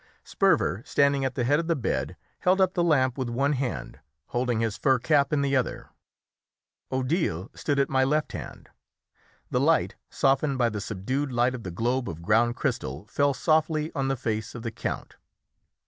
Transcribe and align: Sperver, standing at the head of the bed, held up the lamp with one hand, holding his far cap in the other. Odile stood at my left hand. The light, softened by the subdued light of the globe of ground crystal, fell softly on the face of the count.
Sperver, 0.23 0.81
standing 0.83 1.23
at 1.23 1.35
the 1.35 1.43
head 1.43 1.59
of 1.59 1.67
the 1.67 1.75
bed, 1.75 2.17
held 2.39 2.59
up 2.59 2.73
the 2.73 2.83
lamp 2.83 3.19
with 3.19 3.29
one 3.29 3.53
hand, 3.53 3.99
holding 4.29 4.59
his 4.59 4.75
far 4.75 4.97
cap 4.97 5.31
in 5.31 5.43
the 5.43 5.55
other. 5.55 5.89
Odile 6.91 7.51
stood 7.53 7.77
at 7.77 7.87
my 7.87 8.03
left 8.03 8.31
hand. 8.31 8.69
The 9.51 9.59
light, 9.61 9.93
softened 10.09 10.57
by 10.57 10.69
the 10.69 10.81
subdued 10.81 11.31
light 11.31 11.53
of 11.53 11.61
the 11.61 11.69
globe 11.69 12.09
of 12.09 12.23
ground 12.23 12.55
crystal, 12.55 13.05
fell 13.05 13.35
softly 13.35 13.91
on 13.93 14.07
the 14.07 14.17
face 14.17 14.55
of 14.55 14.63
the 14.63 14.71
count. 14.71 15.17